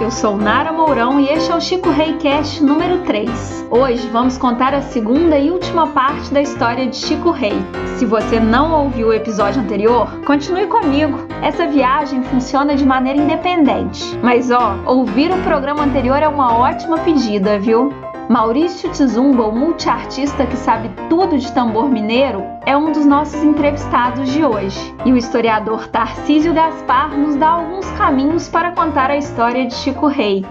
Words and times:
Eu 0.00 0.10
sou 0.10 0.36
Nara 0.36 0.72
Mourão 0.72 1.20
e 1.20 1.28
este 1.28 1.50
é 1.50 1.54
o 1.54 1.60
Chico 1.60 1.90
Rei 1.90 2.14
Cast 2.14 2.62
número 2.62 2.98
3. 3.04 3.66
Hoje 3.70 4.08
vamos 4.08 4.38
contar 4.38 4.72
a 4.74 4.80
segunda 4.80 5.38
e 5.38 5.50
última 5.50 5.88
parte 5.88 6.32
da 6.32 6.40
história 6.40 6.86
de 6.86 6.96
Chico 6.96 7.30
Rei. 7.30 7.54
Se 7.96 8.04
você 8.04 8.38
não 8.38 8.84
ouviu 8.84 9.08
o 9.08 9.12
episódio 9.12 9.60
anterior, 9.60 10.08
continue 10.24 10.66
comigo. 10.66 11.26
Essa 11.42 11.66
viagem 11.66 12.22
funciona 12.22 12.74
de 12.74 12.84
maneira 12.84 13.20
independente. 13.20 14.02
Mas 14.22 14.50
ó, 14.50 14.76
ouvir 14.86 15.30
o 15.30 15.42
programa 15.42 15.84
anterior 15.84 16.22
é 16.22 16.28
uma 16.28 16.56
ótima 16.56 16.98
pedida, 16.98 17.58
viu? 17.58 17.92
Maurício 18.28 18.90
Tizumba, 18.90 19.44
o 19.44 19.52
multiartista 19.52 20.44
que 20.46 20.56
sabe 20.56 20.90
tudo 21.08 21.38
de 21.38 21.52
tambor 21.52 21.88
mineiro, 21.88 22.42
é 22.66 22.76
um 22.76 22.90
dos 22.90 23.06
nossos 23.06 23.40
entrevistados 23.40 24.32
de 24.32 24.44
hoje. 24.44 24.80
E 25.04 25.12
o 25.12 25.16
historiador 25.16 25.86
Tarcísio 25.86 26.52
Gaspar 26.52 27.16
nos 27.16 27.36
dá 27.36 27.50
alguns 27.50 27.88
caminhos 27.92 28.48
para 28.48 28.72
contar 28.72 29.12
a 29.12 29.16
história 29.16 29.64
de 29.64 29.74
Chico 29.74 30.08
Rei. 30.08 30.44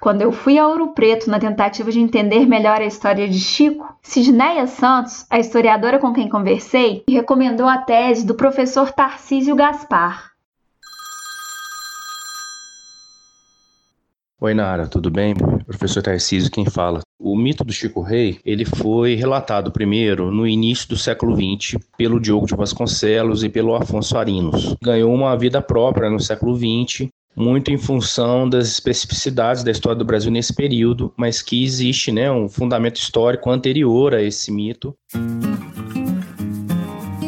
Quando 0.00 0.22
eu 0.22 0.32
fui 0.32 0.58
a 0.58 0.66
Ouro 0.66 0.92
Preto 0.92 1.30
na 1.30 1.38
tentativa 1.38 1.92
de 1.92 2.00
entender 2.00 2.44
melhor 2.46 2.80
a 2.80 2.86
história 2.86 3.28
de 3.28 3.38
Chico, 3.38 3.94
Sidneia 4.02 4.66
Santos, 4.66 5.24
a 5.30 5.38
historiadora 5.38 6.00
com 6.00 6.12
quem 6.12 6.28
conversei, 6.28 7.04
recomendou 7.08 7.68
a 7.68 7.78
tese 7.78 8.26
do 8.26 8.34
professor 8.34 8.90
Tarcísio 8.90 9.54
Gaspar. 9.54 10.29
Oi, 14.42 14.54
Nara, 14.54 14.86
tudo 14.86 15.10
bem? 15.10 15.34
Professor 15.66 16.02
Tarcísio, 16.02 16.50
quem 16.50 16.64
fala. 16.64 17.00
O 17.20 17.36
mito 17.36 17.62
do 17.62 17.74
Chico 17.74 18.00
Rei, 18.00 18.38
ele 18.42 18.64
foi 18.64 19.14
relatado 19.14 19.70
primeiro 19.70 20.30
no 20.30 20.46
início 20.46 20.88
do 20.88 20.96
século 20.96 21.36
XX 21.36 21.78
pelo 21.98 22.18
Diogo 22.18 22.46
de 22.46 22.56
Vasconcelos 22.56 23.44
e 23.44 23.50
pelo 23.50 23.74
Afonso 23.74 24.16
Arinos. 24.16 24.74
Ganhou 24.82 25.12
uma 25.12 25.36
vida 25.36 25.60
própria 25.60 26.08
no 26.08 26.18
século 26.18 26.56
XX, 26.56 27.08
muito 27.36 27.70
em 27.70 27.76
função 27.76 28.48
das 28.48 28.66
especificidades 28.68 29.62
da 29.62 29.72
história 29.72 29.98
do 29.98 30.06
Brasil 30.06 30.32
nesse 30.32 30.54
período, 30.54 31.12
mas 31.18 31.42
que 31.42 31.62
existe 31.62 32.10
né, 32.10 32.32
um 32.32 32.48
fundamento 32.48 32.96
histórico 32.96 33.50
anterior 33.50 34.14
a 34.14 34.22
esse 34.22 34.50
mito. 34.50 34.94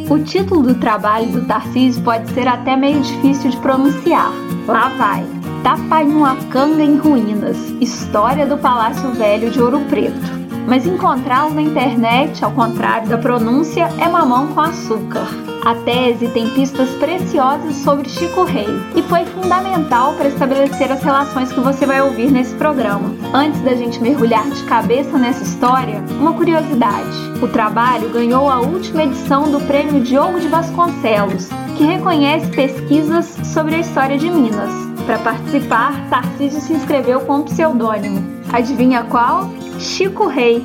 O 0.08 0.18
título 0.24 0.62
do 0.62 0.74
trabalho 0.76 1.30
do 1.30 1.46
Tarcísio 1.46 2.02
pode 2.02 2.30
ser 2.30 2.48
até 2.48 2.74
meio 2.74 3.02
difícil 3.02 3.50
de 3.50 3.58
pronunciar. 3.58 4.32
Lá 4.66 4.88
vai! 4.96 5.41
Tapanhuacanga 5.62 6.82
em 6.82 6.96
ruínas, 6.96 7.56
história 7.80 8.44
do 8.44 8.58
Palácio 8.58 9.12
Velho 9.12 9.48
de 9.48 9.62
Ouro 9.62 9.78
Preto. 9.88 10.42
Mas 10.66 10.84
encontrá-lo 10.84 11.54
na 11.54 11.62
internet, 11.62 12.44
ao 12.44 12.50
contrário 12.50 13.08
da 13.08 13.16
pronúncia, 13.16 13.88
é 14.00 14.08
mamão 14.08 14.48
com 14.48 14.60
açúcar. 14.60 15.26
A 15.64 15.76
tese 15.76 16.26
tem 16.28 16.50
pistas 16.50 16.88
preciosas 16.96 17.76
sobre 17.76 18.08
Chico 18.08 18.42
Rei 18.42 18.66
e 18.96 19.02
foi 19.02 19.24
fundamental 19.24 20.14
para 20.14 20.28
estabelecer 20.28 20.90
as 20.90 21.00
relações 21.00 21.52
que 21.52 21.60
você 21.60 21.86
vai 21.86 22.02
ouvir 22.02 22.32
nesse 22.32 22.54
programa. 22.56 23.14
Antes 23.32 23.60
da 23.60 23.76
gente 23.76 24.02
mergulhar 24.02 24.48
de 24.50 24.64
cabeça 24.64 25.16
nessa 25.16 25.44
história, 25.44 26.02
uma 26.18 26.32
curiosidade: 26.32 27.40
o 27.40 27.46
trabalho 27.46 28.08
ganhou 28.10 28.48
a 28.48 28.60
última 28.60 29.04
edição 29.04 29.52
do 29.52 29.60
Prêmio 29.60 30.00
Diogo 30.02 30.40
de 30.40 30.48
Vasconcelos, 30.48 31.48
que 31.76 31.84
reconhece 31.84 32.48
pesquisas 32.48 33.26
sobre 33.44 33.76
a 33.76 33.78
história 33.78 34.18
de 34.18 34.28
Minas. 34.28 34.81
Para 35.06 35.18
participar, 35.18 36.08
Tarcísio 36.08 36.60
se 36.60 36.72
inscreveu 36.72 37.20
com 37.22 37.38
um 37.38 37.42
pseudônimo. 37.42 38.20
Adivinha 38.52 39.02
qual? 39.02 39.50
Chico 39.80 40.28
Rei. 40.28 40.64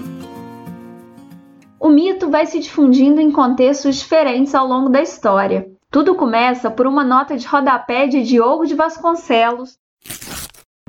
O 1.80 1.90
mito 1.90 2.30
vai 2.30 2.46
se 2.46 2.60
difundindo 2.60 3.20
em 3.20 3.32
contextos 3.32 3.96
diferentes 3.96 4.54
ao 4.54 4.68
longo 4.68 4.90
da 4.90 5.02
história. 5.02 5.68
Tudo 5.90 6.14
começa 6.14 6.70
por 6.70 6.86
uma 6.86 7.04
nota 7.04 7.36
de 7.36 7.48
rodapé 7.48 8.06
de 8.06 8.22
Diogo 8.24 8.68
de 8.68 8.76
Vasconcelos. 8.76 9.78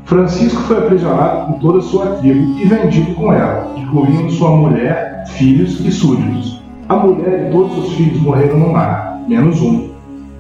Francisco 0.05 0.61
foi 0.62 0.79
aprisionado 0.79 1.47
com 1.47 1.59
toda 1.59 1.81
sua 1.81 2.17
tribo 2.17 2.59
e 2.59 2.67
vendido 2.67 3.15
com 3.15 3.33
ela, 3.33 3.72
incluindo 3.78 4.31
sua 4.31 4.51
mulher, 4.51 5.25
filhos 5.28 5.81
e 5.81 5.91
súditos. 5.91 6.62
A 6.87 6.97
mulher 6.97 7.49
e 7.49 7.53
todos 7.53 7.78
os 7.78 7.95
filhos 7.95 8.21
morreram 8.21 8.59
no 8.59 8.72
mar, 8.72 9.22
menos 9.27 9.62
um. 9.62 9.91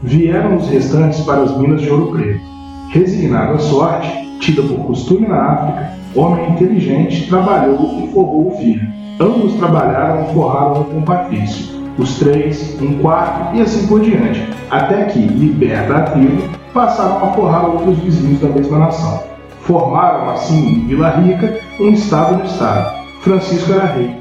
Vieram 0.02 0.56
os 0.56 0.68
restantes 0.68 1.20
para 1.20 1.42
as 1.42 1.56
minas 1.56 1.80
de 1.80 1.90
Ouro 1.90 2.12
Preto. 2.12 2.57
Resignado 2.90 3.54
à 3.54 3.58
sorte, 3.58 4.38
tida 4.40 4.62
por 4.62 4.86
costume 4.86 5.28
na 5.28 5.36
África, 5.36 5.92
homem 6.14 6.52
inteligente 6.52 7.28
trabalhou 7.28 8.02
e 8.02 8.12
forrou 8.12 8.48
o 8.48 8.56
filho. 8.56 8.88
Ambos 9.20 9.54
trabalharam 9.54 10.24
e 10.24 10.32
forraram 10.32 10.84
com 10.84 11.02
Patrício. 11.02 11.78
Os 11.98 12.18
três, 12.18 12.80
um 12.80 12.98
quarto 12.98 13.56
e 13.56 13.60
assim 13.60 13.86
por 13.86 14.00
diante, 14.00 14.42
até 14.70 15.04
que, 15.04 15.18
liberta 15.18 15.96
a 15.96 16.02
tribo, 16.02 16.42
passaram 16.72 17.24
a 17.24 17.32
forrar 17.32 17.68
outros 17.68 17.98
vizinhos 17.98 18.40
da 18.40 18.48
mesma 18.48 18.78
nação. 18.78 19.22
Formaram, 19.62 20.30
assim, 20.30 20.86
Vila 20.86 21.10
Rica, 21.10 21.60
um 21.78 21.90
estado 21.90 22.38
no 22.38 22.44
estado. 22.44 22.96
Francisco 23.20 23.72
era 23.72 23.86
rei. 23.86 24.16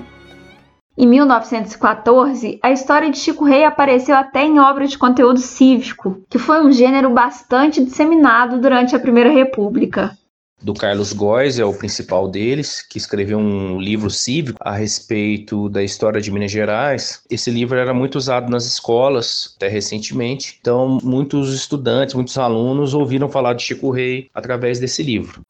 Em 1.00 1.06
1914, 1.06 2.60
a 2.64 2.72
história 2.72 3.12
de 3.12 3.20
Chico 3.20 3.46
Rei 3.46 3.64
apareceu 3.64 4.16
até 4.16 4.44
em 4.44 4.60
obras 4.60 4.90
de 4.90 4.98
conteúdo 4.98 5.40
cívico, 5.40 6.24
que 6.28 6.40
foi 6.40 6.60
um 6.66 6.72
gênero 6.72 7.12
bastante 7.12 7.86
disseminado 7.86 8.60
durante 8.60 8.96
a 8.96 9.00
Primeira 9.00 9.30
República. 9.30 10.18
Do 10.60 10.74
Carlos 10.74 11.14
Góes 11.14 11.60
é 11.60 11.66
o 11.66 11.72
principal 11.72 12.28
deles, 12.28 12.82
que 12.82 12.98
escreveu 12.98 13.38
um 13.38 13.80
livro 13.80 14.10
cívico 14.10 14.58
a 14.60 14.76
respeito 14.76 15.70
da 15.70 15.84
história 15.84 16.20
de 16.20 16.32
Minas 16.32 16.52
Gerais. 16.52 17.22
Esse 17.30 17.52
livro 17.52 17.78
era 17.78 17.94
muito 17.94 18.16
usado 18.16 18.50
nas 18.50 18.66
escolas 18.66 19.54
até 19.56 19.68
recentemente, 19.68 20.58
então 20.60 20.98
muitos 21.04 21.54
estudantes, 21.54 22.16
muitos 22.16 22.40
alunos 22.40 22.96
ouviram 22.96 23.30
falar 23.30 23.54
de 23.54 23.62
Chico 23.62 23.92
Rei 23.92 24.32
através 24.34 24.80
desse 24.80 25.04
livro. 25.04 25.42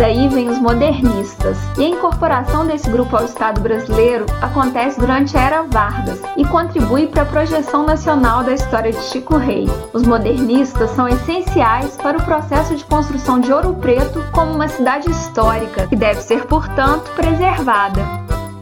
Daí 0.00 0.28
vem 0.28 0.48
os 0.48 0.58
modernistas, 0.58 1.58
e 1.76 1.84
a 1.84 1.88
incorporação 1.88 2.66
desse 2.66 2.88
grupo 2.88 3.14
ao 3.14 3.26
Estado 3.26 3.60
brasileiro 3.60 4.24
acontece 4.40 4.98
durante 4.98 5.36
a 5.36 5.42
Era 5.42 5.62
Vargas 5.64 6.18
e 6.38 6.44
contribui 6.46 7.06
para 7.06 7.20
a 7.20 7.26
projeção 7.26 7.84
nacional 7.84 8.42
da 8.42 8.54
história 8.54 8.92
de 8.92 9.02
Chico 9.02 9.36
Rei. 9.36 9.68
Os 9.92 10.04
modernistas 10.04 10.88
são 10.92 11.06
essenciais 11.06 11.98
para 11.98 12.16
o 12.16 12.22
processo 12.22 12.74
de 12.74 12.84
construção 12.86 13.40
de 13.40 13.52
Ouro 13.52 13.74
Preto 13.74 14.24
como 14.32 14.54
uma 14.54 14.68
cidade 14.68 15.10
histórica, 15.10 15.86
que 15.86 15.96
deve 15.96 16.22
ser, 16.22 16.46
portanto, 16.46 17.10
preservada. 17.14 18.00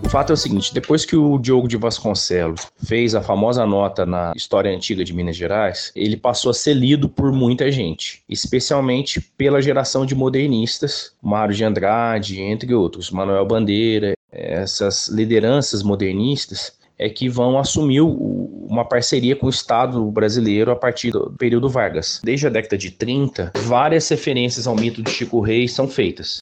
O 0.08 0.10
fato 0.10 0.30
é 0.30 0.32
o 0.32 0.38
seguinte: 0.38 0.72
depois 0.72 1.04
que 1.04 1.14
o 1.14 1.38
Diogo 1.38 1.68
de 1.68 1.76
Vasconcelos 1.76 2.66
fez 2.82 3.14
a 3.14 3.20
famosa 3.20 3.66
nota 3.66 4.06
na 4.06 4.32
História 4.34 4.74
Antiga 4.74 5.04
de 5.04 5.12
Minas 5.12 5.36
Gerais, 5.36 5.92
ele 5.94 6.16
passou 6.16 6.50
a 6.50 6.54
ser 6.54 6.72
lido 6.72 7.10
por 7.10 7.30
muita 7.30 7.70
gente, 7.70 8.22
especialmente 8.26 9.20
pela 9.20 9.60
geração 9.60 10.06
de 10.06 10.14
modernistas, 10.14 11.12
Mário 11.22 11.54
de 11.54 11.62
Andrade, 11.62 12.40
entre 12.40 12.72
outros, 12.72 13.10
Manuel 13.10 13.44
Bandeira, 13.44 14.14
essas 14.32 15.08
lideranças 15.08 15.82
modernistas 15.82 16.72
é 16.98 17.10
que 17.10 17.28
vão 17.28 17.58
assumir 17.58 18.00
uma 18.00 18.86
parceria 18.86 19.36
com 19.36 19.46
o 19.46 19.50
Estado 19.50 20.02
brasileiro 20.10 20.70
a 20.70 20.76
partir 20.76 21.10
do 21.10 21.34
período 21.38 21.68
Vargas. 21.68 22.18
Desde 22.24 22.46
a 22.46 22.50
década 22.50 22.78
de 22.78 22.90
30, 22.90 23.52
várias 23.58 24.08
referências 24.08 24.66
ao 24.66 24.74
mito 24.74 25.02
de 25.02 25.10
Chico 25.10 25.40
Rei 25.42 25.68
são 25.68 25.86
feitas. 25.86 26.38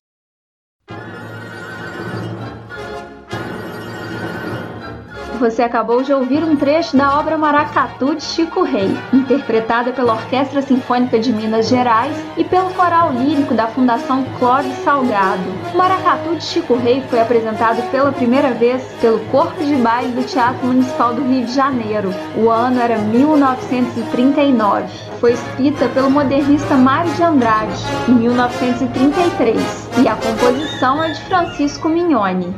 Você 5.39 5.63
acabou 5.63 6.03
de 6.03 6.15
ouvir 6.15 6.43
um 6.43 6.57
trecho 6.57 6.97
da 6.97 7.19
obra 7.19 7.37
Maracatu 7.37 8.15
de 8.15 8.23
Chico 8.23 8.63
Rei, 8.63 8.97
interpretada 9.13 9.93
pela 9.93 10.15
Orquestra 10.15 10.63
Sinfônica 10.63 11.19
de 11.19 11.31
Minas 11.31 11.69
Gerais 11.69 12.17
e 12.39 12.45
pelo 12.45 12.71
Coral 12.71 13.13
Lírico 13.13 13.53
da 13.53 13.67
Fundação 13.67 14.25
Clóvis 14.39 14.73
Salgado. 14.79 15.43
O 15.75 15.77
Maracatu 15.77 16.37
de 16.37 16.43
Chico 16.43 16.75
Rei 16.77 17.03
foi 17.11 17.21
apresentado 17.21 17.83
pela 17.91 18.13
primeira 18.13 18.53
vez 18.53 18.83
pelo 18.99 19.19
Corpo 19.27 19.63
de 19.63 19.75
Baile 19.77 20.13
do 20.13 20.27
Teatro 20.27 20.67
Municipal 20.67 21.13
do 21.13 21.23
Rio 21.23 21.45
de 21.45 21.53
Janeiro. 21.53 22.15
O 22.35 22.49
ano 22.49 22.81
era 22.81 22.97
1939. 22.97 24.87
Foi 25.21 25.35
escrita 25.35 25.87
pelo 25.89 26.11
modernista 26.11 26.77
Mário 26.77 27.13
de 27.13 27.23
Andrade, 27.23 27.85
em 28.09 28.13
1933, 28.13 29.91
e 30.03 30.09
a 30.09 30.17
composição 30.17 31.03
é 31.03 31.11
de 31.11 31.21
Francisco 31.25 31.91
Mignoni 31.91 32.55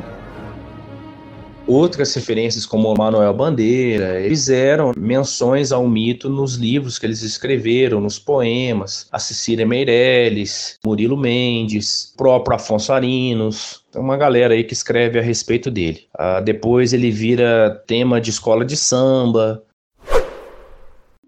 outras 1.69 2.13
referências 2.15 2.65
como 2.65 2.93
Manuel 2.97 3.33
Bandeira 3.33 4.23
fizeram 4.27 4.91
menções 4.97 5.71
ao 5.71 5.87
mito 5.87 6.29
nos 6.29 6.55
livros 6.55 6.97
que 6.97 7.05
eles 7.05 7.21
escreveram, 7.21 8.01
nos 8.01 8.17
poemas. 8.17 9.07
A 9.11 9.19
Cecília 9.19 9.65
Meirelles, 9.65 10.79
Murilo 10.83 11.15
Mendes, 11.15 12.13
próprio 12.17 12.55
Afonso 12.55 12.91
Arinos. 12.91 13.83
Uma 13.95 14.17
galera 14.17 14.53
aí 14.53 14.63
que 14.63 14.73
escreve 14.73 15.19
a 15.19 15.21
respeito 15.21 15.69
dele. 15.69 16.03
Ah, 16.17 16.39
depois 16.39 16.93
ele 16.93 17.11
vira 17.11 17.83
tema 17.85 18.19
de 18.19 18.31
escola 18.31 18.65
de 18.65 18.75
samba, 18.75 19.63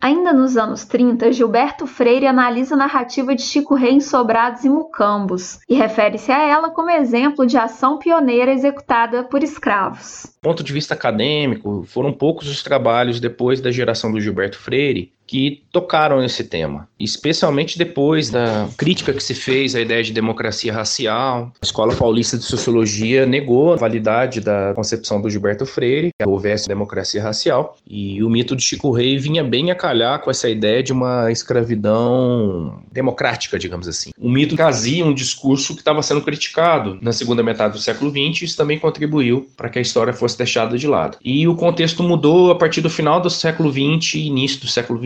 Ainda 0.01 0.33
nos 0.33 0.57
anos 0.57 0.83
30, 0.83 1.31
Gilberto 1.31 1.86
Freire 1.86 2.25
analisa 2.25 2.74
a 2.74 2.77
narrativa 2.77 3.36
de 3.36 3.44
Chico 3.44 3.75
Rei 3.75 3.92
em 3.92 4.00
Sobrados 4.00 4.65
e 4.65 4.69
Mucambos 4.69 5.59
e 5.69 5.75
refere-se 5.75 6.31
a 6.31 6.42
ela 6.42 6.71
como 6.71 6.89
exemplo 6.89 7.45
de 7.45 7.56
ação 7.56 8.00
pioneira 8.00 8.51
executada 8.51 9.24
por 9.24 9.44
escravos. 9.44 10.24
Do 10.42 10.50
ponto 10.50 10.63
de 10.63 10.74
vista 10.74 10.95
acadêmico, 10.95 11.83
foram 11.83 12.12
poucos 12.12 12.50
os 12.50 12.63
trabalhos 12.63 13.19
depois 13.19 13.62
da 13.62 13.69
geração 13.69 14.12
do 14.12 14.19
Gilberto 14.19 14.57
Freire 14.57 15.13
que 15.31 15.63
tocaram 15.72 16.22
esse 16.22 16.44
tema, 16.44 16.89
especialmente 17.00 17.78
depois 17.78 18.30
da 18.30 18.68
crítica 18.75 19.13
que 19.13 19.24
se 19.24 19.33
fez 19.33 19.74
à 19.74 19.80
ideia 19.80 20.04
de 20.04 20.12
democracia 20.12 20.74
racial. 20.74 21.54
A 21.62 21.66
Escola 21.66 21.95
Paulista 21.95 22.38
de 22.38 22.44
Sociologia 22.44 23.25
negou 23.25 23.72
a 23.72 23.78
validade 23.78 24.42
da 24.42 24.74
concepção 24.75 25.22
do 25.22 25.30
Gilberto 25.30 25.66
Freire, 25.66 26.10
que 26.19 26.28
houvesse 26.28 26.68
democracia 26.68 27.24
racial, 27.24 27.78
e 27.88 28.22
o 28.22 28.30
mito 28.30 28.57
de 28.57 28.62
Chico 28.62 28.92
Rei 28.92 29.18
vinha 29.18 29.42
bem 29.42 29.72
a 29.72 29.75
calhar 29.75 30.19
com 30.19 30.30
essa 30.30 30.50
ideia 30.50 30.83
de 30.83 30.92
uma 30.92 31.31
escravidão 31.31 32.81
democrática, 32.92 33.57
digamos 33.57 33.88
assim. 33.88 34.12
O 34.19 34.30
mito 34.30 34.57
trazia 34.57 35.06
um 35.06 35.13
discurso 35.13 35.75
que 35.75 35.80
estava 35.80 36.04
sendo 36.04 36.22
criticado 36.22 37.00
na 37.01 37.13
segunda 37.13 37.42
metade 37.42 37.75
do 37.75 37.80
século 37.80 38.12
XX, 38.12 38.42
e 38.42 38.45
isso 38.45 38.57
também 38.57 38.78
contribuiu 38.78 39.48
para 39.56 39.69
que 39.69 39.80
a 39.80 39.81
história 39.81 40.12
fosse 40.12 40.38
deixada 40.38 40.78
de 40.78 40.88
lado. 40.88 41.18
E 41.24 41.48
o 41.48 41.56
contexto 41.56 42.04
mudou 42.04 42.51
a 42.51 42.56
partir 42.56 42.81
do 42.81 42.89
final 42.89 43.22
do 43.22 43.30
século 43.30 43.72
XX 43.72 44.16
e 44.16 44.28
início 44.28 44.60
do 44.60 44.68
século 44.68 45.00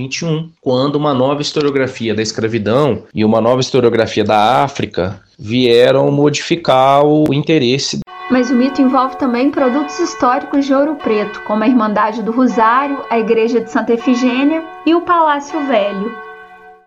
Quando 0.62 0.96
uma 0.96 1.14
nova 1.14 1.42
historiografia 1.42 2.14
da 2.14 2.22
escravidão 2.22 3.04
e 3.14 3.26
uma 3.26 3.42
nova 3.42 3.62
historiografia 3.62 4.24
da 4.24 4.64
África 4.64 5.20
vieram 5.38 6.12
modificar 6.12 7.04
o 7.06 7.34
interesse. 7.34 8.00
Mas 8.30 8.50
o 8.50 8.56
mito 8.56 8.82
envolve 8.82 9.18
também 9.18 9.52
produtos 9.52 10.00
históricos 10.00 10.66
de 10.66 10.74
Ouro 10.74 10.96
Preto, 10.96 11.42
como 11.44 11.64
a 11.64 11.68
Irmandade 11.68 12.24
do 12.24 12.32
Rosário, 12.32 13.04
a 13.10 13.20
Igreja 13.20 13.62
de 13.62 13.72
Santa 13.72 13.94
Efigênia 13.94 14.64
e 14.86 14.96
o 14.96 15.02
Palácio 15.02 15.60
Velho, 15.68 16.12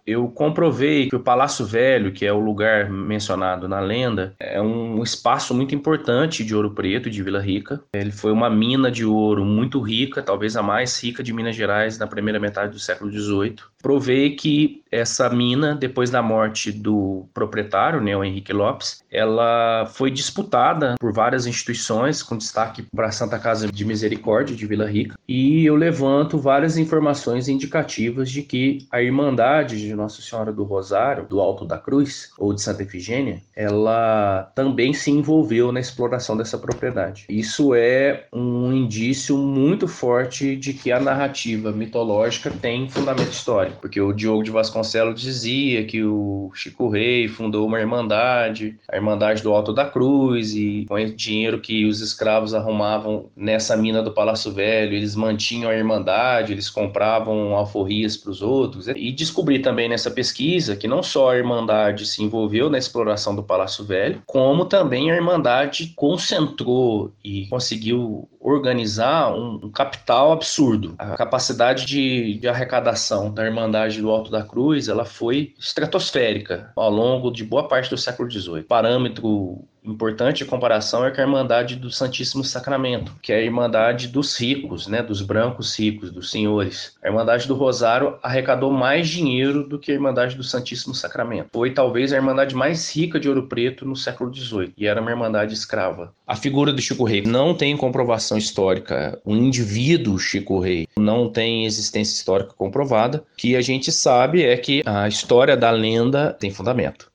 eu 0.08 0.26
comprovei 0.28 1.06
que 1.06 1.16
o 1.16 1.20
Palácio 1.20 1.66
Velho, 1.66 2.10
que 2.10 2.24
é 2.24 2.32
o 2.32 2.40
lugar 2.40 2.88
mencionado 2.88 3.68
na 3.68 3.78
lenda, 3.78 4.34
é 4.40 4.60
um 4.60 5.02
espaço 5.02 5.54
muito 5.54 5.74
importante 5.74 6.42
de 6.42 6.56
Ouro 6.56 6.70
Preto, 6.70 7.10
de 7.10 7.22
Vila 7.22 7.38
Rica. 7.38 7.82
Ele 7.92 8.10
foi 8.10 8.32
uma 8.32 8.48
mina 8.48 8.90
de 8.90 9.04
ouro 9.04 9.44
muito 9.44 9.78
rica, 9.82 10.22
talvez 10.22 10.56
a 10.56 10.62
mais 10.62 10.98
rica 11.04 11.22
de 11.22 11.30
Minas 11.30 11.54
Gerais 11.54 11.98
na 11.98 12.06
primeira 12.06 12.40
metade 12.40 12.72
do 12.72 12.78
século 12.78 13.12
XVIII. 13.12 13.56
Provei 13.82 14.34
que 14.34 14.82
essa 14.90 15.28
mina, 15.28 15.74
depois 15.74 16.10
da 16.10 16.22
morte 16.22 16.72
do 16.72 17.26
proprietário, 17.34 18.00
né, 18.00 18.16
o 18.16 18.24
Henrique 18.24 18.52
Lopes, 18.52 19.02
ela 19.10 19.86
foi 19.86 20.10
disputada 20.10 20.94
por 20.98 21.12
várias 21.12 21.46
instituições, 21.46 22.22
com 22.22 22.36
destaque 22.36 22.82
para 22.94 23.08
a 23.08 23.12
Santa 23.12 23.38
Casa 23.38 23.70
de 23.70 23.84
Misericórdia 23.84 24.56
de 24.56 24.66
Vila 24.66 24.88
Rica. 24.88 25.16
E 25.28 25.64
eu 25.64 25.76
levanto 25.76 26.38
várias 26.38 26.76
informações 26.78 27.48
indicativas 27.48 28.30
de 28.30 28.42
que 28.42 28.86
a 28.90 29.02
Irmandade 29.02 29.78
de 29.78 29.94
nossa 29.94 30.22
Senhora 30.22 30.52
do 30.52 30.64
Rosário, 30.64 31.26
do 31.26 31.40
Alto 31.40 31.64
da 31.64 31.78
Cruz, 31.78 32.30
ou 32.38 32.52
de 32.52 32.62
Santa 32.62 32.82
Efigênia, 32.82 33.42
ela 33.54 34.50
também 34.54 34.92
se 34.92 35.10
envolveu 35.10 35.70
na 35.72 35.80
exploração 35.80 36.36
dessa 36.36 36.58
propriedade. 36.58 37.26
Isso 37.28 37.74
é 37.74 38.26
um 38.32 38.72
indício 38.72 39.36
muito 39.36 39.86
forte 39.86 40.56
de 40.56 40.72
que 40.72 40.90
a 40.90 41.00
narrativa 41.00 41.72
mitológica 41.72 42.50
tem 42.50 42.88
fundamento 42.88 43.32
histórico, 43.32 43.80
porque 43.80 44.00
o 44.00 44.12
Diogo 44.12 44.42
de 44.42 44.50
Vasconcelos 44.50 44.77
dizia 45.14 45.84
que 45.84 46.02
o 46.02 46.50
Chico 46.54 46.88
Rei 46.88 47.28
fundou 47.28 47.66
uma 47.66 47.78
irmandade, 47.78 48.78
a 48.88 48.96
Irmandade 48.96 49.42
do 49.42 49.52
Alto 49.52 49.72
da 49.72 49.84
Cruz, 49.84 50.54
e 50.54 50.84
com 50.88 50.98
esse 50.98 51.14
dinheiro 51.14 51.60
que 51.60 51.84
os 51.84 52.00
escravos 52.00 52.54
arrumavam 52.54 53.26
nessa 53.36 53.76
mina 53.76 54.02
do 54.02 54.12
Palácio 54.12 54.52
Velho, 54.52 54.94
eles 54.94 55.14
mantinham 55.14 55.70
a 55.70 55.74
irmandade, 55.74 56.52
eles 56.52 56.70
compravam 56.70 57.54
alforrias 57.54 58.16
para 58.16 58.30
os 58.30 58.42
outros, 58.42 58.88
e 58.88 59.12
descobri 59.12 59.58
também 59.58 59.88
nessa 59.88 60.10
pesquisa 60.10 60.76
que 60.76 60.88
não 60.88 61.02
só 61.02 61.30
a 61.30 61.36
Irmandade 61.36 62.06
se 62.06 62.22
envolveu 62.22 62.70
na 62.70 62.78
exploração 62.78 63.34
do 63.34 63.42
Palácio 63.42 63.84
Velho, 63.84 64.22
como 64.26 64.64
também 64.64 65.10
a 65.10 65.16
Irmandade 65.16 65.92
concentrou 65.96 67.12
e 67.24 67.46
conseguiu 67.46 68.28
organizar 68.40 69.34
um 69.34 69.70
capital 69.70 70.32
absurdo. 70.32 70.94
A 70.98 71.16
capacidade 71.16 71.84
de, 71.84 72.38
de, 72.38 72.48
arrecadação 72.48 73.30
da 73.30 73.44
Irmandade 73.44 74.00
do 74.00 74.10
Alto 74.10 74.30
da 74.30 74.42
Cruz 74.42 74.67
ela 74.88 75.04
foi 75.04 75.54
estratosférica 75.58 76.70
ao 76.76 76.90
longo 76.90 77.30
de 77.30 77.44
boa 77.44 77.66
parte 77.66 77.88
do 77.88 77.96
século 77.96 78.30
XVIII. 78.30 78.62
Parâmetro 78.64 79.64
importante 79.90 80.44
comparação 80.44 81.04
é 81.04 81.10
com 81.10 81.20
a 81.20 81.24
Irmandade 81.24 81.76
do 81.76 81.90
Santíssimo 81.90 82.44
Sacramento, 82.44 83.14
que 83.22 83.32
é 83.32 83.36
a 83.36 83.42
Irmandade 83.42 84.08
dos 84.08 84.36
ricos, 84.38 84.86
né, 84.86 85.02
dos 85.02 85.22
brancos 85.22 85.78
ricos, 85.78 86.10
dos 86.10 86.30
senhores. 86.30 86.96
A 87.02 87.08
Irmandade 87.08 87.48
do 87.48 87.54
Rosário 87.54 88.18
arrecadou 88.22 88.70
mais 88.70 89.08
dinheiro 89.08 89.66
do 89.66 89.78
que 89.78 89.90
a 89.90 89.94
Irmandade 89.94 90.36
do 90.36 90.42
Santíssimo 90.42 90.94
Sacramento. 90.94 91.48
Foi 91.52 91.72
talvez 91.72 92.12
a 92.12 92.16
Irmandade 92.16 92.54
mais 92.54 92.94
rica 92.94 93.18
de 93.18 93.28
Ouro 93.28 93.48
Preto 93.48 93.84
no 93.84 93.96
século 93.96 94.34
XVIII, 94.34 94.72
e 94.76 94.86
era 94.86 95.00
uma 95.00 95.10
Irmandade 95.10 95.54
escrava. 95.54 96.12
A 96.26 96.36
figura 96.36 96.72
do 96.72 96.82
Chico 96.82 97.04
Rei 97.04 97.22
não 97.22 97.54
tem 97.54 97.76
comprovação 97.76 98.36
histórica. 98.36 99.18
O 99.24 99.34
indivíduo 99.34 100.18
Chico 100.18 100.60
Rei 100.60 100.86
não 100.98 101.28
tem 101.30 101.64
existência 101.64 102.14
histórica 102.14 102.52
comprovada. 102.56 103.18
O 103.18 103.36
que 103.36 103.56
a 103.56 103.60
gente 103.60 103.90
sabe 103.90 104.42
é 104.42 104.56
que 104.56 104.82
a 104.84 105.08
história 105.08 105.56
da 105.56 105.70
lenda 105.70 106.36
tem 106.38 106.50
fundamento. 106.50 107.10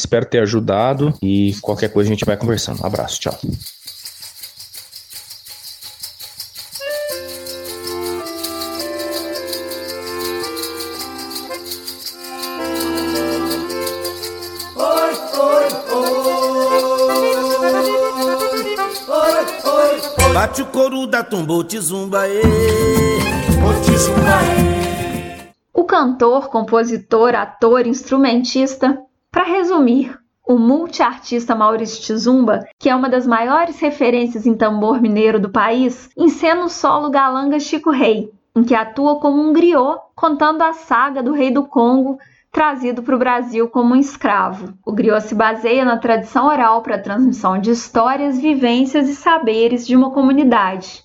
Espero 0.00 0.24
ter 0.24 0.40
ajudado 0.40 1.12
e 1.22 1.54
qualquer 1.60 1.92
coisa 1.92 2.08
a 2.08 2.12
gente 2.12 2.24
vai 2.24 2.34
conversando. 2.34 2.82
Um 2.82 2.86
abraço, 2.86 3.20
tchau. 3.20 3.38
Bate 20.32 20.62
o 20.62 20.66
couro 20.66 21.06
da 21.06 21.22
tumba, 21.22 21.62
tizumba, 21.64 22.26
ê, 22.26 22.40
tizumba, 23.84 24.38
O 25.74 25.84
cantor, 25.84 26.48
compositor, 26.48 27.34
ator, 27.34 27.86
instrumentista 27.86 28.98
para 29.30 29.44
resumir, 29.44 30.18
o 30.46 30.58
multiartista 30.58 31.54
Maurício 31.54 32.02
Tizumba, 32.02 32.66
que 32.78 32.88
é 32.88 32.94
uma 32.94 33.08
das 33.08 33.26
maiores 33.26 33.78
referências 33.78 34.46
em 34.46 34.56
tambor 34.56 35.00
mineiro 35.00 35.38
do 35.38 35.48
país, 35.48 36.10
encena 36.16 36.64
o 36.64 36.68
solo 36.68 37.10
Galanga 37.10 37.60
Chico 37.60 37.90
Rei, 37.90 38.32
em 38.56 38.64
que 38.64 38.74
atua 38.74 39.20
como 39.20 39.40
um 39.40 39.52
griot, 39.52 40.00
contando 40.16 40.62
a 40.62 40.72
saga 40.72 41.22
do 41.22 41.32
rei 41.32 41.52
do 41.52 41.64
Congo 41.64 42.18
trazido 42.50 43.02
para 43.02 43.14
o 43.14 43.18
Brasil 43.18 43.68
como 43.68 43.94
um 43.94 43.96
escravo. 43.96 44.74
O 44.84 44.92
griot 44.92 45.22
se 45.22 45.36
baseia 45.36 45.84
na 45.84 45.98
tradição 45.98 46.46
oral 46.46 46.82
para 46.82 46.96
a 46.96 47.02
transmissão 47.02 47.58
de 47.58 47.70
histórias, 47.70 48.38
vivências 48.40 49.08
e 49.08 49.14
saberes 49.14 49.86
de 49.86 49.94
uma 49.94 50.10
comunidade. 50.10 51.04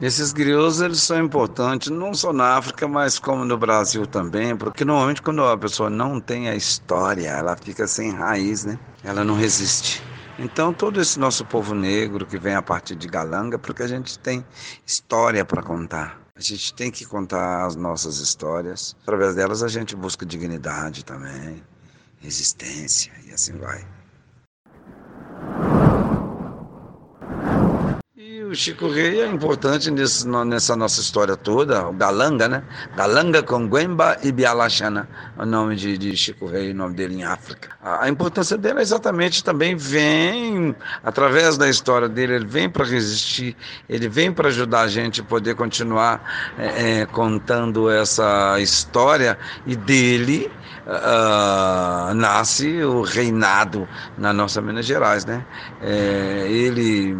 Esses 0.00 0.32
griots 0.32 0.80
eles 0.80 1.00
são 1.02 1.24
importantes 1.24 1.88
não 1.88 2.12
só 2.12 2.32
na 2.32 2.56
África, 2.56 2.88
mas 2.88 3.18
como 3.20 3.44
no 3.44 3.56
Brasil 3.56 4.04
também, 4.06 4.56
porque 4.56 4.84
normalmente 4.84 5.22
quando 5.22 5.44
a 5.44 5.56
pessoa 5.56 5.88
não 5.88 6.20
tem 6.20 6.48
a 6.48 6.56
história, 6.56 7.28
ela 7.28 7.56
fica 7.56 7.86
sem 7.86 8.10
raiz, 8.10 8.64
né? 8.64 8.76
Ela 9.04 9.22
não 9.22 9.36
resiste. 9.36 10.02
Então 10.36 10.74
todo 10.74 11.00
esse 11.00 11.18
nosso 11.18 11.44
povo 11.44 11.76
negro 11.76 12.26
que 12.26 12.36
vem 12.38 12.56
a 12.56 12.62
partir 12.62 12.96
de 12.96 13.06
Galanga, 13.06 13.56
porque 13.56 13.84
a 13.84 13.86
gente 13.86 14.18
tem 14.18 14.44
história 14.84 15.44
para 15.44 15.62
contar. 15.62 16.20
A 16.34 16.40
gente 16.40 16.74
tem 16.74 16.90
que 16.90 17.04
contar 17.04 17.64
as 17.64 17.76
nossas 17.76 18.18
histórias. 18.18 18.96
Através 19.02 19.36
delas 19.36 19.62
a 19.62 19.68
gente 19.68 19.94
busca 19.94 20.26
dignidade 20.26 21.04
também, 21.04 21.62
resistência 22.20 23.12
e 23.24 23.32
assim 23.32 23.56
vai. 23.58 23.86
O 28.54 28.56
Chico 28.56 28.88
Rei 28.88 29.20
é 29.20 29.26
importante 29.26 29.90
nesse, 29.90 30.26
nessa 30.28 30.76
nossa 30.76 31.00
história 31.00 31.36
toda, 31.36 31.88
o 31.88 31.92
Galanga, 31.92 32.48
né? 32.48 32.62
Galanga 32.96 33.42
com 33.42 33.68
Guemba 33.68 34.16
e 34.22 34.30
Bialachana, 34.30 35.08
o 35.36 35.44
nome 35.44 35.74
de, 35.74 35.98
de 35.98 36.16
Chico 36.16 36.46
Rei, 36.46 36.70
o 36.70 36.74
nome 36.74 36.94
dele 36.94 37.16
em 37.16 37.24
África. 37.24 37.70
A, 37.82 38.04
a 38.04 38.08
importância 38.08 38.56
dele 38.56 38.78
é 38.78 38.82
exatamente 38.82 39.42
também 39.42 39.74
vem, 39.74 40.74
através 41.02 41.58
da 41.58 41.68
história 41.68 42.08
dele, 42.08 42.34
ele 42.34 42.46
vem 42.46 42.70
para 42.70 42.84
resistir, 42.84 43.56
ele 43.88 44.08
vem 44.08 44.32
para 44.32 44.48
ajudar 44.48 44.82
a 44.82 44.88
gente 44.88 45.20
a 45.20 45.24
poder 45.24 45.56
continuar 45.56 46.54
é, 46.56 47.00
é, 47.00 47.06
contando 47.06 47.90
essa 47.90 48.60
história 48.60 49.36
e 49.66 49.74
dele 49.74 50.48
uh, 50.86 52.14
nasce 52.14 52.84
o 52.84 53.02
reinado 53.02 53.88
na 54.16 54.32
nossa 54.32 54.62
Minas 54.62 54.86
Gerais, 54.86 55.24
né? 55.24 55.44
É, 55.82 56.46
ele 56.48 57.16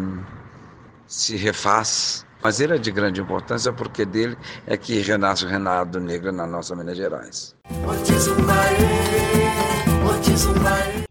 se 1.07 1.35
refaz. 1.35 2.25
Mas 2.43 2.59
ele 2.59 2.75
é 2.75 2.77
de 2.77 2.91
grande 2.91 3.21
importância 3.21 3.73
porque 3.73 4.05
dele 4.05 4.37
é 4.67 4.77
que 4.77 4.99
renasce 5.01 5.45
o 5.45 5.47
reinado 5.47 5.99
negro 5.99 6.31
na 6.31 6.45
nossa 6.45 6.75
Minas 6.75 6.95
Gerais. 6.95 7.55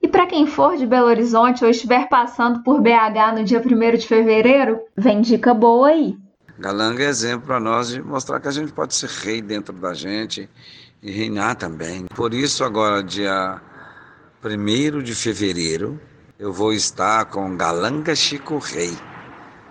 E 0.00 0.08
para 0.08 0.26
quem 0.26 0.46
for 0.46 0.76
de 0.76 0.86
Belo 0.86 1.08
Horizonte 1.08 1.64
ou 1.64 1.70
estiver 1.70 2.08
passando 2.08 2.62
por 2.62 2.80
BH 2.80 3.34
no 3.36 3.44
dia 3.44 3.60
1 3.60 3.98
de 3.98 4.06
fevereiro, 4.06 4.80
vem 4.96 5.20
dica 5.20 5.52
boa 5.52 5.88
aí. 5.88 6.16
Galanga 6.56 7.02
é 7.02 7.08
exemplo 7.08 7.46
para 7.46 7.58
nós 7.58 7.88
de 7.88 8.00
mostrar 8.00 8.38
que 8.38 8.46
a 8.46 8.52
gente 8.52 8.72
pode 8.72 8.94
ser 8.94 9.08
rei 9.08 9.42
dentro 9.42 9.74
da 9.74 9.92
gente 9.92 10.48
e 11.02 11.10
reinar 11.10 11.56
também. 11.56 12.06
Por 12.14 12.32
isso, 12.32 12.62
agora, 12.62 13.02
dia 13.02 13.60
1 14.44 15.02
de 15.02 15.16
fevereiro, 15.16 16.00
eu 16.38 16.52
vou 16.52 16.72
estar 16.72 17.24
com 17.24 17.56
Galanga 17.56 18.14
Chico 18.14 18.58
Rei 18.58 18.96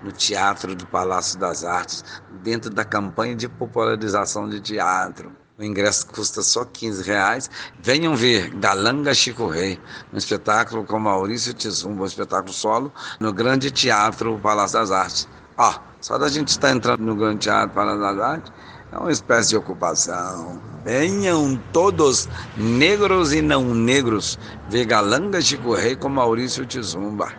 no 0.03 0.12
Teatro 0.12 0.75
do 0.75 0.86
Palácio 0.86 1.39
das 1.39 1.63
Artes, 1.63 2.03
dentro 2.43 2.69
da 2.69 2.83
campanha 2.83 3.36
de 3.36 3.48
popularização 3.48 4.50
de 4.50 4.60
teatro. 4.60 5.31
O 5.57 5.63
ingresso 5.63 6.07
custa 6.07 6.41
só 6.41 6.65
15 6.65 7.03
reais. 7.03 7.50
Venham 7.79 8.15
ver 8.15 8.50
Galanga 8.55 9.13
Chico 9.13 9.48
Rei, 9.48 9.79
um 10.12 10.17
espetáculo 10.17 10.83
com 10.83 10.98
Maurício 11.00 11.53
Tizumba, 11.53 12.03
um 12.03 12.07
espetáculo 12.07 12.51
solo, 12.51 12.91
no 13.19 13.31
Grande 13.31 13.69
Teatro 13.69 14.39
Palácio 14.39 14.79
das 14.79 14.91
Artes. 14.91 15.27
Ó, 15.57 15.75
só 16.01 16.17
da 16.17 16.27
gente 16.27 16.50
estar 16.50 16.72
entrando 16.72 17.01
no 17.01 17.15
Grande 17.15 17.39
Teatro 17.39 17.74
Palácio 17.75 18.01
das 18.01 18.19
Artes, 18.19 18.51
é 18.91 18.98
uma 18.98 19.12
espécie 19.12 19.50
de 19.50 19.57
ocupação. 19.57 20.60
Venham 20.83 21.55
todos, 21.72 22.27
negros 22.57 23.31
e 23.31 23.41
não 23.41 23.74
negros, 23.75 24.39
ver 24.69 24.86
Galanga 24.86 25.39
Chico 25.39 25.74
Rei 25.74 25.95
com 25.95 26.10
Maurício 26.10 26.65
Tizumba. 26.65 27.31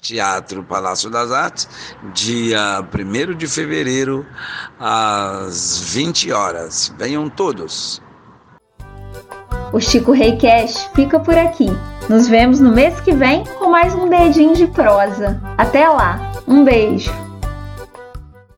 Teatro 0.00 0.62
Palácio 0.62 1.10
das 1.10 1.30
Artes, 1.30 1.68
dia 2.14 2.82
1 2.82 3.36
de 3.36 3.46
fevereiro, 3.46 4.26
às 4.78 5.78
20 5.92 6.32
horas. 6.32 6.94
Venham 6.98 7.28
todos. 7.28 8.02
O 9.72 9.80
Chico 9.80 10.12
Rei 10.12 10.36
Cash 10.36 10.90
fica 10.94 11.20
por 11.20 11.36
aqui. 11.36 11.68
Nos 12.08 12.26
vemos 12.26 12.58
no 12.58 12.72
mês 12.72 13.00
que 13.00 13.12
vem 13.12 13.44
com 13.58 13.70
mais 13.70 13.94
um 13.94 14.08
dedinho 14.08 14.54
de 14.54 14.66
prosa. 14.66 15.40
Até 15.56 15.88
lá, 15.88 16.32
um 16.46 16.64
beijo! 16.64 17.29